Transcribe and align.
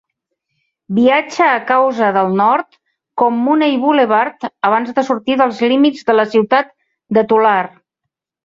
Viatja 0.99 1.49
a 1.57 1.59
causa 1.71 2.07
del 2.15 2.31
Nord 2.39 2.79
com 3.23 3.37
Mooney 3.49 3.77
Boulevard 3.83 4.49
abans 4.71 4.97
de 4.99 5.07
sortir 5.11 5.39
dels 5.43 5.63
límits 5.73 6.09
de 6.09 6.19
la 6.19 6.27
ciutat 6.35 6.77
de 7.19 7.27
Tulare. 7.35 7.75